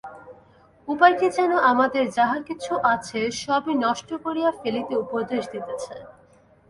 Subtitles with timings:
[0.87, 5.95] উপায়টি যেন আমাদের যাহা কিছু আছে, সবই নষ্ট করিয়া ফেলিতে উপদেশ দিতেছে।